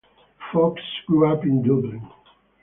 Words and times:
Fox 0.51 0.81
grew 1.05 1.27
up 1.31 1.43
in 1.43 1.61
Dublin. 1.61 2.01